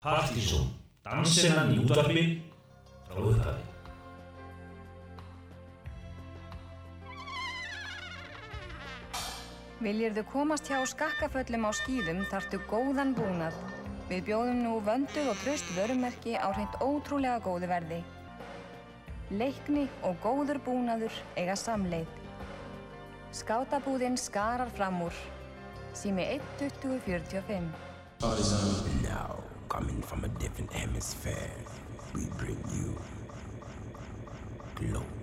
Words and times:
Partizón, 0.00 0.64
dansinnan 1.04 1.74
í 1.74 1.82
útvarpi 1.82 2.20
frá 3.04 3.18
upphafi. 3.20 3.66
Viljirðu 9.84 10.24
komast 10.32 10.70
hjá 10.72 10.78
skakkaföllum 10.88 11.66
á 11.68 11.72
skýðum 11.76 12.22
þartu 12.32 12.62
góðan 12.70 13.12
búnað. 13.18 13.58
Við 14.08 14.24
bjóðum 14.30 14.62
nú 14.64 14.78
vönduð 14.88 15.28
og 15.34 15.38
tröst 15.42 15.68
vörumerki 15.76 16.32
á 16.32 16.48
hreint 16.48 16.80
ótrúlega 16.80 17.44
góðu 17.44 17.68
verði. 17.68 18.00
Leikni 19.36 19.84
og 20.00 20.16
góður 20.24 20.62
búnaður 20.64 21.20
eiga 21.36 21.58
samleið. 21.60 22.08
Skátabúðinn 23.36 24.16
skarar 24.16 24.72
fram 24.80 25.04
úr. 25.10 25.22
Sími 25.92 26.24
1.2045. 26.40 27.68
Now, 29.04 29.39
coming 29.70 30.02
from 30.02 30.24
a 30.24 30.28
different 30.40 30.70
hemisphere, 30.72 31.50
we 32.12 32.26
bring 32.36 32.58
you 32.74 33.00
global 34.74 35.19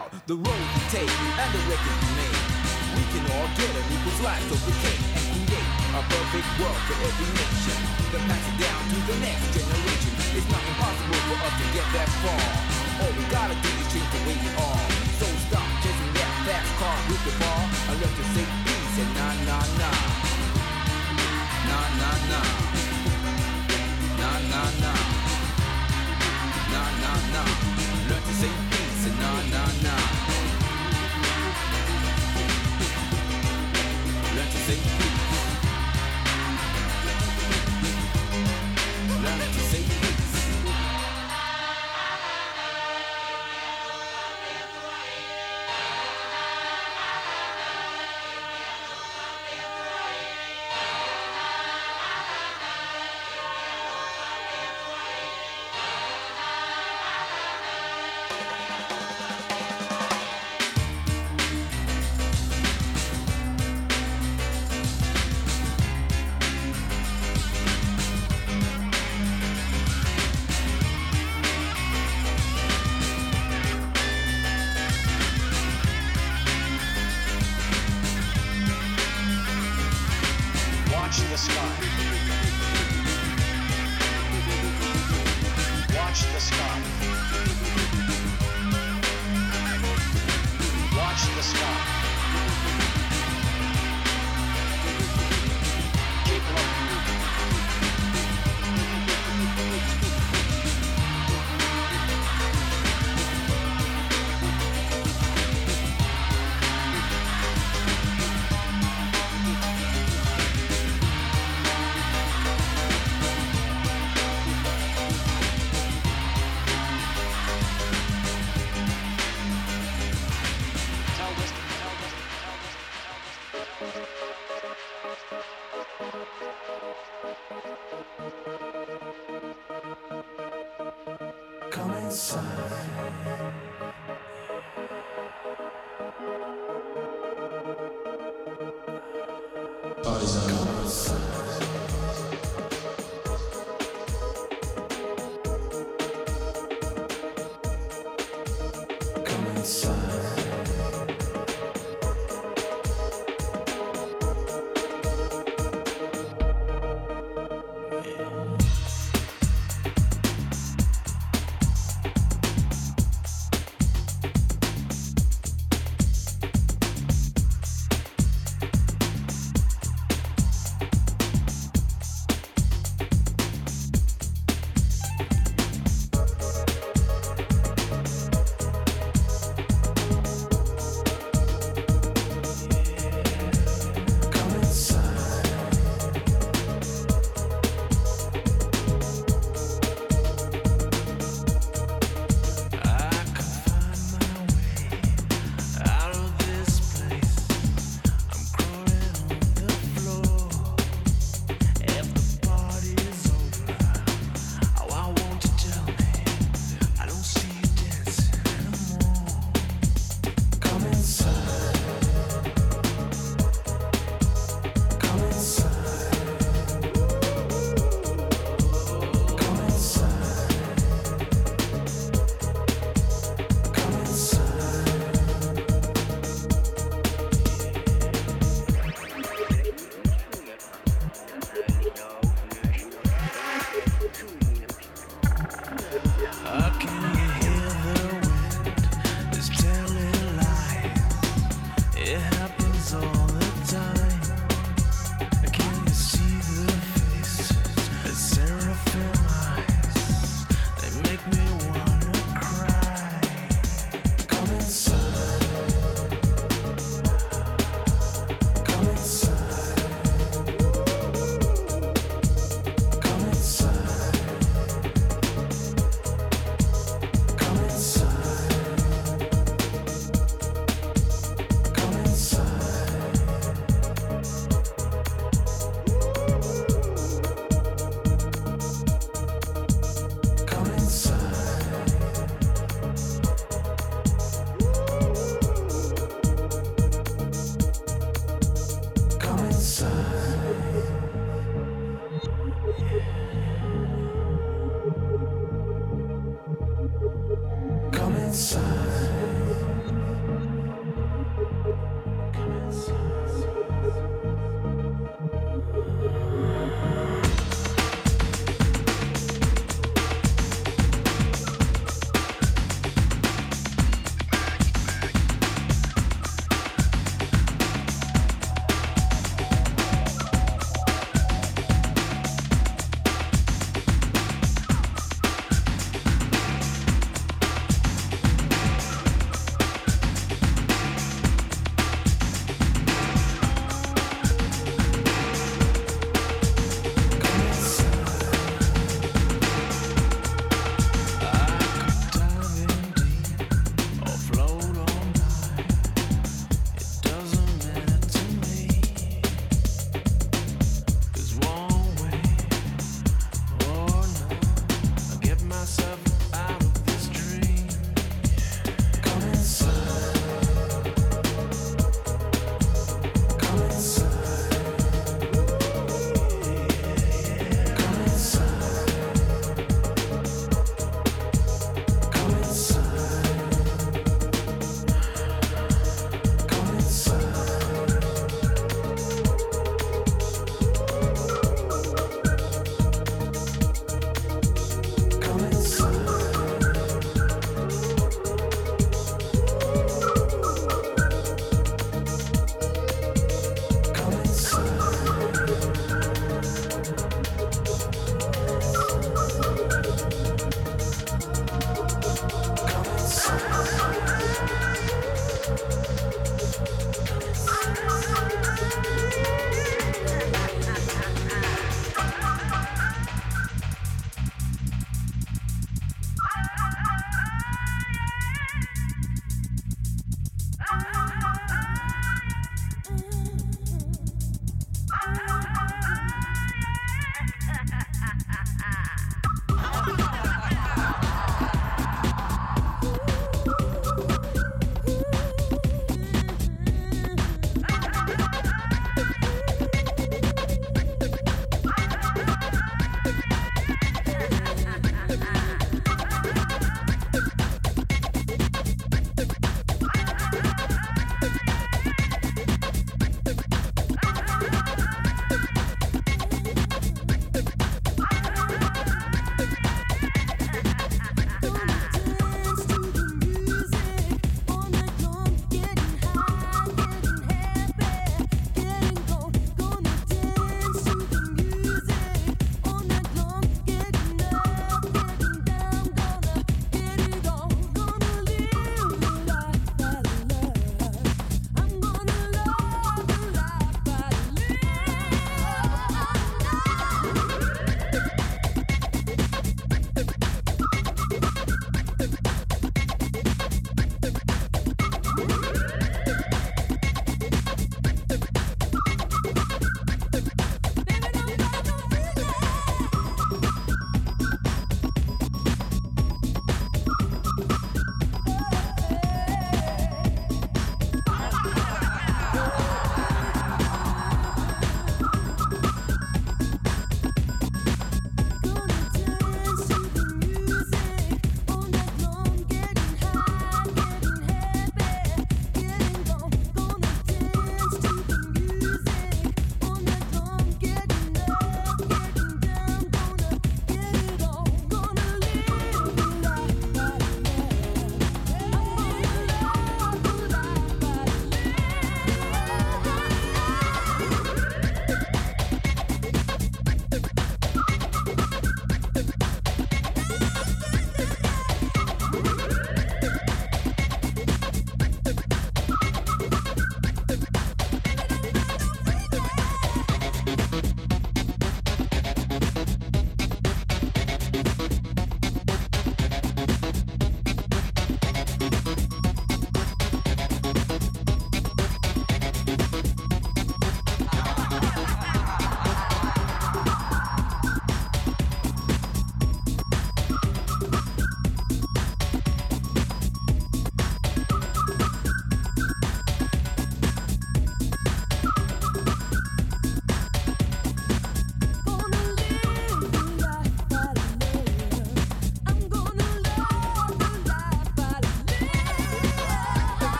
about 0.00 0.26
the 0.26 0.34
road 0.34 0.64
we 0.72 0.80
take 0.88 1.12
and 1.12 1.50
the 1.52 1.60
record 1.68 1.98
we 2.00 2.10
make. 2.16 2.40
We 2.96 3.02
can 3.12 3.24
all 3.36 3.48
get 3.56 3.68
an 3.68 3.84
equal 3.92 4.14
slice 4.16 4.48
of 4.48 4.60
the 4.64 4.74
cake 4.80 5.02
and 5.16 5.24
create 5.28 5.68
a 5.92 6.00
perfect 6.08 6.48
world 6.56 6.80
for 6.88 6.96
every 7.04 7.28
nation. 7.36 7.78
Then 8.08 8.22
pass 8.24 8.44
it 8.48 8.56
down 8.64 8.80
to 8.80 8.98
the 9.12 9.16
next 9.20 9.46
generation. 9.52 10.12
It's 10.36 10.48
not 10.48 10.62
impossible 10.64 11.20
for 11.28 11.36
us 11.44 11.54
to 11.60 11.66
get 11.76 11.86
that 11.92 12.08
far. 12.24 12.44
All 13.04 13.12
we 13.12 13.24
gotta 13.28 13.56
do 13.60 13.70
is 13.76 13.88
change 13.92 14.08
the 14.08 14.20
way 14.24 14.36
we 14.40 14.50
are. 14.56 14.84
So 15.20 15.26
stop 15.48 15.68
chasing 15.84 16.12
that 16.16 16.32
fast 16.48 16.70
car 16.80 16.96
with 17.08 17.22
the 17.28 17.34
bar 17.36 17.60
and 17.92 17.96
learn 18.00 18.14
to 18.16 18.24
say 18.32 18.46
peace 18.64 18.96
and 19.04 19.12
nah 19.16 19.34
nah 19.48 19.64
nah. 19.80 19.96
Nah 21.68 21.86
nah 22.00 22.16
nah. 22.30 22.48
Nah 24.16 24.38
nah 24.48 24.68
nah. 24.80 24.98
Nah 26.72 26.88
nah 27.04 27.18
nah. 27.34 27.69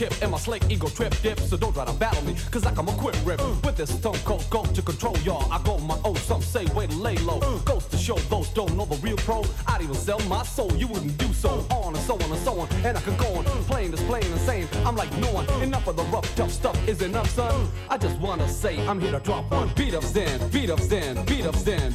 Tip 0.00 0.22
and 0.22 0.30
my 0.30 0.38
slick 0.38 0.62
ego 0.70 0.88
trip 0.88 1.14
dip. 1.22 1.38
So 1.40 1.56
don't 1.56 1.74
try 1.74 1.84
to 1.84 1.92
battle 1.92 2.24
me, 2.24 2.34
cause 2.50 2.64
I 2.64 2.72
come 2.72 2.88
a 2.88 2.92
quick 2.92 3.16
rip. 3.24 3.40
Uh. 3.40 3.54
With 3.64 3.76
this 3.76 3.90
stone 3.90 4.18
cold 4.24 4.44
go 4.48 4.64
to 4.64 4.82
control 4.82 5.16
y'all. 5.18 5.52
I 5.52 5.62
go 5.62 5.78
my 5.78 5.98
own, 6.04 6.16
some 6.16 6.42
say 6.42 6.64
way 6.76 6.86
to 6.86 6.96
lay 6.96 7.16
low. 7.18 7.38
Uh. 7.40 7.58
Goes 7.70 7.86
to 7.86 7.98
show 7.98 8.16
those 8.32 8.48
don't 8.50 8.74
know 8.76 8.86
the 8.86 8.96
real 8.96 9.18
pro. 9.18 9.44
I'd 9.66 9.82
even 9.82 9.94
sell 9.94 10.20
my 10.20 10.42
soul, 10.42 10.72
you 10.72 10.86
wouldn't 10.86 11.18
do 11.18 11.30
so. 11.32 11.50
Uh. 11.70 11.80
On 11.80 11.94
and 11.94 12.04
so 12.04 12.14
on 12.14 12.30
and 12.34 12.42
so 12.46 12.58
on, 12.60 12.68
and 12.86 12.96
I 12.96 13.00
could 13.02 13.18
go 13.18 13.28
on. 13.34 13.44
Plain 13.70 13.92
is 13.92 14.02
plain 14.04 14.24
and 14.24 14.40
sane, 14.40 14.68
I'm 14.86 14.96
like 14.96 15.12
no 15.18 15.30
one. 15.32 15.46
Enough 15.62 15.86
of 15.88 15.96
the 15.96 16.04
rough, 16.04 16.34
tough 16.34 16.50
stuff 16.50 16.76
is 16.88 17.02
enough, 17.02 17.28
son. 17.30 17.68
I 17.90 17.98
just 17.98 18.18
wanna 18.20 18.48
say 18.48 18.74
I'm 18.86 19.00
here 19.00 19.12
to 19.12 19.20
drop 19.20 19.50
one. 19.50 19.70
Beat 19.76 19.94
up 19.94 20.04
Zen, 20.04 20.48
beat 20.50 20.70
up 20.70 20.80
Zen, 20.80 21.24
beat 21.26 21.44
up 21.44 21.56
Zen. 21.56 21.92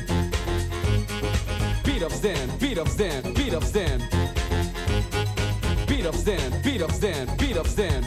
Beat 1.84 2.04
up 2.04 2.12
Zen, 2.12 2.50
beat 2.60 2.78
up 2.78 2.88
Zen, 2.88 3.34
beat 3.34 3.54
up 3.54 3.64
Zen. 3.64 4.02
Beat 4.06 4.14
up 4.14 4.20
Zen, 4.20 4.25
beat 6.06 6.14
up 6.14 6.22
Zen, 6.22 6.62
beat 6.62 6.82
up 6.82 6.92
Zen. 7.66 8.04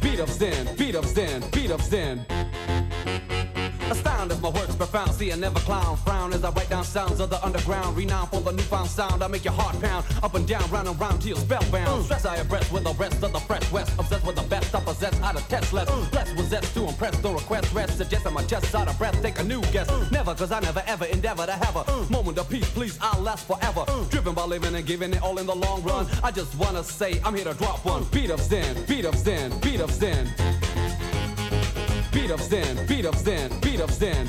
Beat 0.00 0.18
up 0.18 0.28
Zen, 0.28 0.66
beat 0.76 0.96
up 0.96 1.04
Zen, 1.04 1.42
beat 1.52 1.70
up 1.70 1.80
Zen. 1.82 2.35
Astound 4.26 4.44
as 4.44 4.54
my 4.54 4.60
works 4.60 4.74
profound, 4.74 5.12
see 5.12 5.32
I 5.32 5.36
never 5.36 5.60
clown. 5.60 5.96
Frown 5.98 6.32
as 6.32 6.42
I 6.42 6.50
write 6.50 6.68
down 6.68 6.82
sounds 6.84 7.20
of 7.20 7.30
the 7.30 7.44
underground. 7.44 7.96
Renowned 7.96 8.30
for 8.30 8.40
the 8.40 8.52
newfound 8.52 8.88
sound, 8.88 9.22
I 9.22 9.28
make 9.28 9.44
your 9.44 9.52
heart 9.52 9.80
pound. 9.80 10.04
Up 10.22 10.34
and 10.34 10.46
down, 10.48 10.68
round 10.70 10.88
and 10.88 10.98
round 10.98 11.20
till 11.20 11.28
you're 11.30 11.38
spellbound. 11.38 12.04
Stress 12.04 12.24
I 12.24 12.36
abreast 12.36 12.72
with 12.72 12.82
the 12.84 12.94
rest 12.94 13.22
of 13.22 13.32
the 13.32 13.38
fresh 13.40 13.70
west. 13.70 13.92
Obsessed 13.98 14.26
with 14.26 14.36
the 14.36 14.42
best 14.42 14.74
I 14.74 14.80
possess, 14.80 15.16
how 15.18 15.32
to 15.32 15.48
test 15.48 15.72
less. 15.72 15.88
Blessed 16.10 16.36
with 16.36 16.48
zest 16.48 16.74
to 16.74 16.88
impress, 16.88 17.22
no 17.22 17.34
request 17.34 17.72
rest. 17.72 17.98
Suggest 17.98 18.30
my 18.32 18.42
chest 18.44 18.74
out 18.74 18.88
of 18.88 18.98
breath, 18.98 19.20
take 19.22 19.38
a 19.38 19.44
new 19.44 19.60
guess. 19.70 19.88
Never, 20.10 20.34
cause 20.34 20.50
I 20.50 20.60
never 20.60 20.82
ever 20.86 21.04
endeavor 21.04 21.46
to 21.46 21.52
have 21.52 21.76
a 21.76 22.10
moment 22.10 22.38
of 22.38 22.48
peace, 22.50 22.68
please, 22.70 22.98
I'll 23.00 23.22
last 23.22 23.46
forever. 23.46 23.84
Driven 24.10 24.34
by 24.34 24.44
living 24.44 24.74
and 24.74 24.84
giving 24.84 25.12
it 25.12 25.22
all 25.22 25.38
in 25.38 25.46
the 25.46 25.54
long 25.54 25.82
run. 25.84 26.06
I 26.24 26.32
just 26.32 26.56
wanna 26.58 26.82
say, 26.82 27.20
I'm 27.24 27.34
here 27.34 27.44
to 27.44 27.54
drop 27.54 27.84
one. 27.84 28.04
Beat 28.10 28.32
up 28.32 28.40
Zen, 28.40 28.84
beat 28.86 29.04
up 29.04 29.14
Zen, 29.14 29.56
beat 29.60 29.80
up 29.80 29.90
Zen. 29.90 30.34
Beat 32.16 32.30
up 32.30 32.40
Zen, 32.40 32.86
beat 32.86 33.04
up 33.04 33.14
Zen, 33.14 33.50
beat 33.60 33.78
up 33.78 33.90
Zen. 33.90 34.26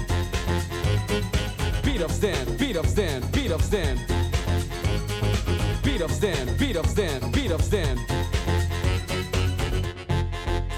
Beat 1.86 2.02
up 2.02 2.12
Zen, 2.12 2.58
beat 2.58 2.76
up 2.76 2.86
Zen, 2.86 3.24
beat 3.32 3.50
up 3.50 3.62
Zen. 3.62 3.98
Beat 5.84 6.02
up 6.02 6.12
Zen, 6.12 6.58
beat 6.58 6.76
up 6.76 6.86
Zen, 6.86 7.32
beat 7.32 7.50
up 7.50 7.62
Zen. 7.62 7.98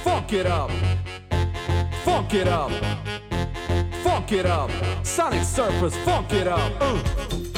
Funk 0.04 0.34
it 0.34 0.46
up. 0.46 0.70
Funk 2.06 2.36
it 2.36 2.48
up. 2.48 2.72
Funk 4.04 4.32
it 4.32 4.46
up. 4.46 4.70
Sonic 5.04 5.42
Surfers, 5.42 5.96
funk 6.06 6.32
it 6.32 6.48
up. 6.48 6.72
Uh. 6.80 7.49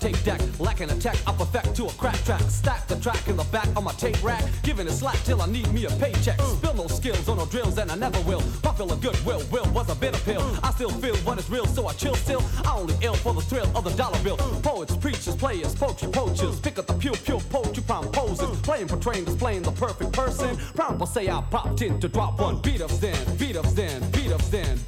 Tape 0.00 0.22
deck. 0.24 0.40
Lacking 0.58 0.90
attack, 0.90 1.16
I 1.26 1.32
perfect 1.32 1.74
to 1.74 1.86
a 1.86 1.92
crack 1.92 2.16
track. 2.24 2.40
Stack 2.42 2.86
the 2.88 2.96
track 2.96 3.28
in 3.28 3.36
the 3.36 3.44
back 3.44 3.68
of 3.76 3.82
my 3.84 3.92
tape 3.92 4.22
rack. 4.22 4.42
Giving 4.62 4.86
it 4.86 4.92
slack 4.92 5.16
till 5.24 5.42
I 5.42 5.46
need 5.46 5.70
me 5.72 5.86
a 5.86 5.90
paycheck. 5.90 6.40
Spill 6.40 6.74
no 6.74 6.86
skills 6.86 7.28
on 7.28 7.38
no 7.38 7.46
drills, 7.46 7.78
and 7.78 7.90
I 7.90 7.96
never 7.96 8.20
will. 8.22 8.42
My 8.64 8.72
feel 8.72 8.90
of 8.92 9.00
goodwill, 9.00 9.42
will 9.50 9.64
Will 9.64 9.72
was 9.72 9.90
a 9.90 9.94
bitter 9.94 10.18
pill. 10.20 10.42
I 10.62 10.70
still 10.72 10.90
feel 10.90 11.16
what 11.18 11.38
is 11.38 11.48
real, 11.50 11.66
so 11.66 11.86
I 11.86 11.92
chill 11.94 12.14
still. 12.14 12.42
I 12.64 12.76
only 12.76 12.94
ill 13.02 13.14
for 13.14 13.34
the 13.34 13.40
thrill 13.40 13.70
of 13.76 13.84
the 13.84 13.90
dollar 13.90 14.18
bill. 14.22 14.36
Poets, 14.62 14.96
preachers, 14.96 15.36
players, 15.36 15.74
poetry, 15.74 16.10
poachers. 16.10 16.60
Pick 16.60 16.78
up 16.78 16.86
the 16.86 16.94
pure, 16.94 17.14
pure 17.14 17.40
poetry, 17.40 17.82
prime 17.82 18.04
poses. 18.12 18.60
Playing, 18.60 18.88
portraying, 18.88 19.24
displaying 19.24 19.62
the 19.62 19.72
perfect 19.72 20.12
person. 20.12 20.56
Proud 20.74 20.98
say 21.06 21.28
I 21.28 21.40
popped 21.50 21.82
in 21.82 22.00
to 22.00 22.08
drop 22.08 22.40
one. 22.40 22.60
Beat 22.60 22.80
ups 22.82 22.98
then, 22.98 23.36
beat 23.36 23.56
ups 23.56 23.72
then, 23.72 24.10
beat 24.10 24.32
ups 24.32 24.48
then. 24.48 24.78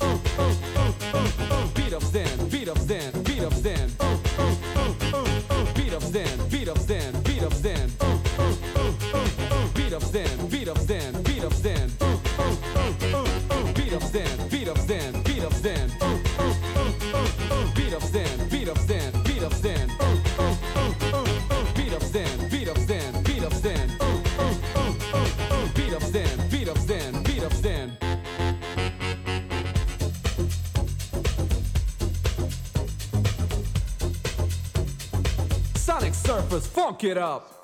It 37.02 37.16
up. 37.16 37.59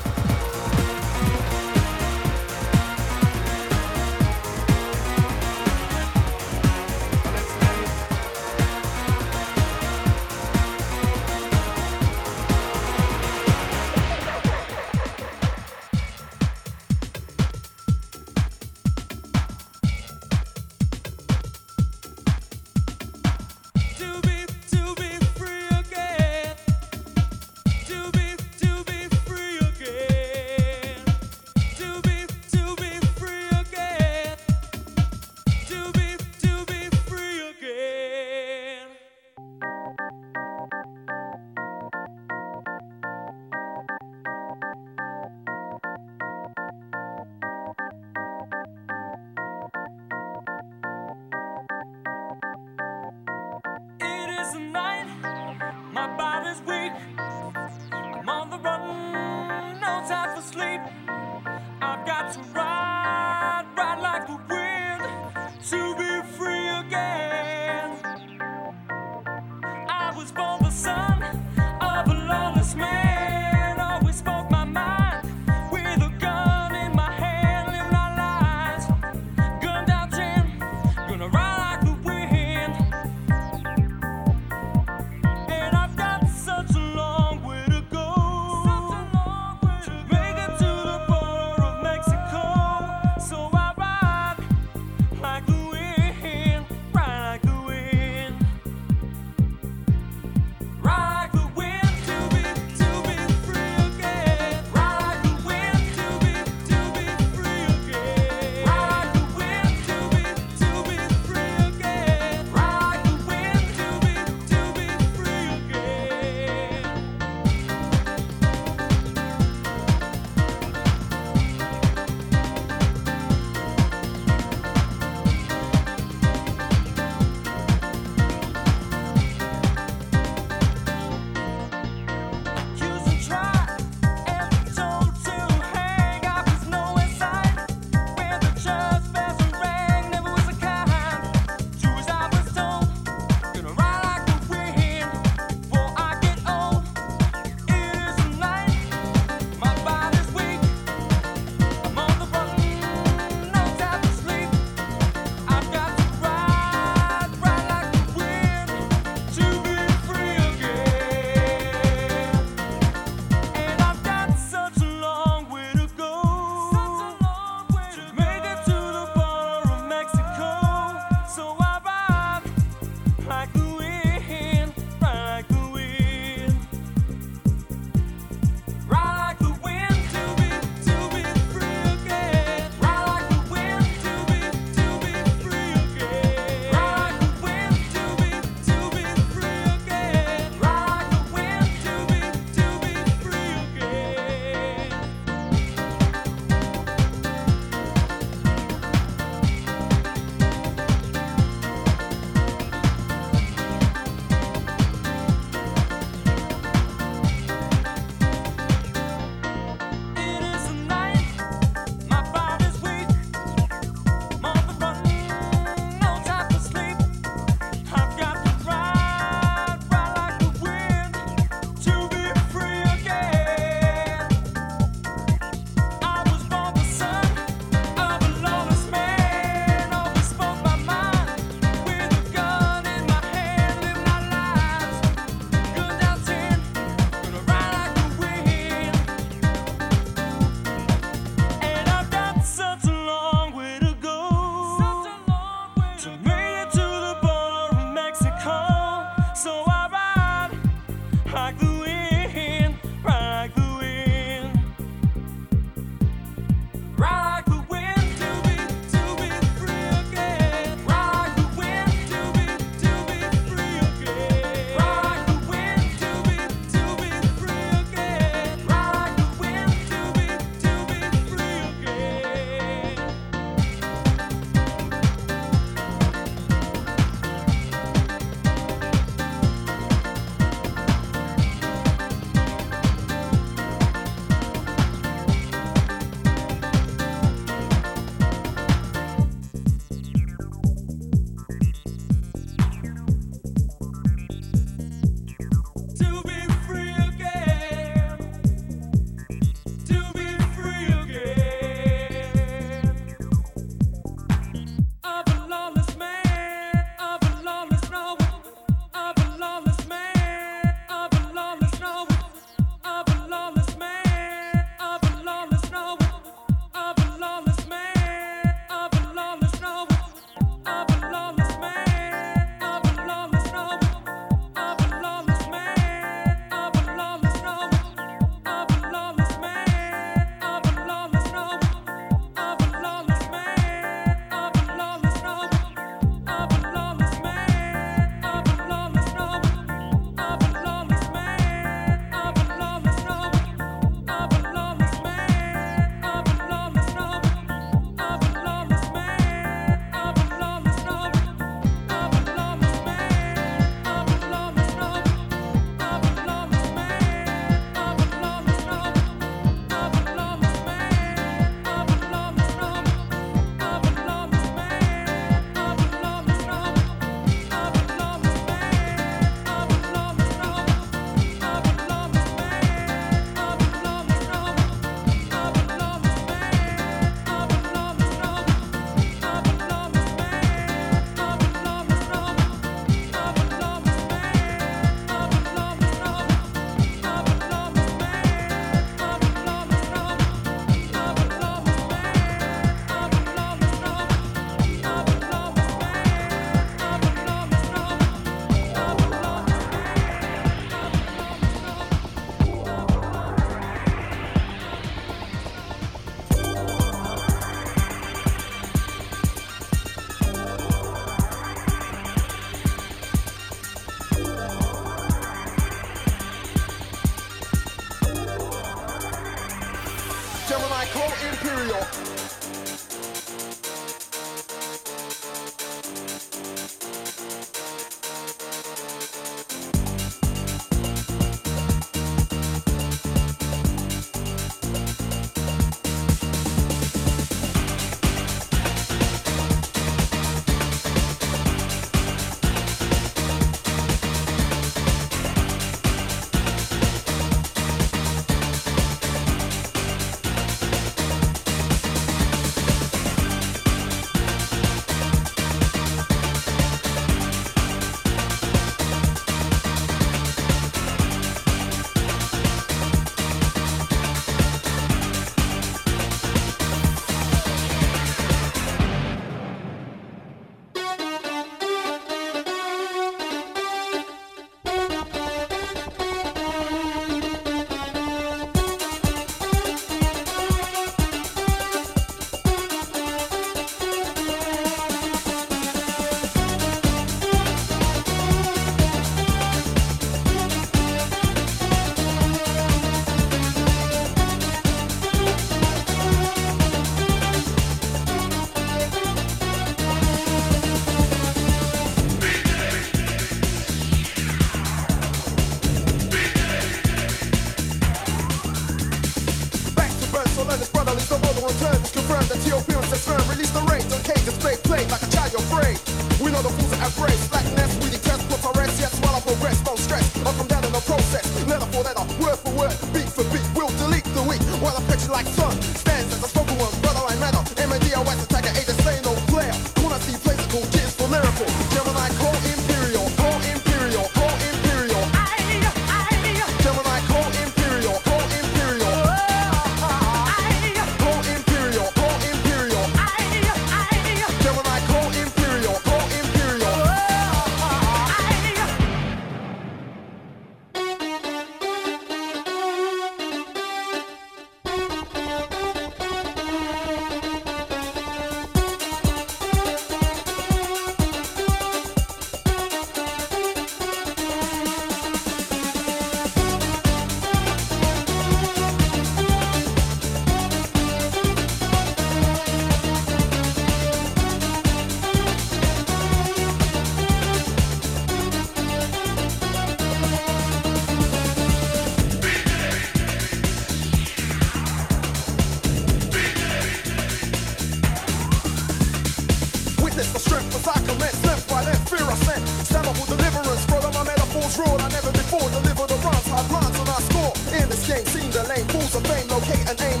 the 598.43 598.49
lane, 598.49 598.65
fools 598.67 598.95
of 598.95 599.07
fame, 599.07 599.27
locate 599.27 599.69
and 599.69 599.81
aim 599.81 600.00